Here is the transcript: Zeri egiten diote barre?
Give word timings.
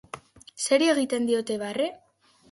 Zeri 0.67 0.87
egiten 0.93 1.27
diote 1.31 1.57
barre? 1.65 1.91